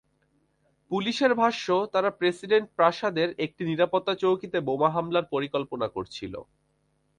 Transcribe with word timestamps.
পুলিশের 0.91 1.31
ভাষ্য, 1.35 1.65
তারা 1.93 2.09
প্রেসিডেন্ট 2.19 2.67
প্রাসাদের 2.77 3.29
একটি 3.45 3.61
নিরাপত্তা 3.65 4.13
চৌকিতে 4.15 4.57
বোমা 4.67 4.89
হামলার 4.95 5.25
পরিকল্পনা 5.33 5.87
করছিল। 5.95 6.33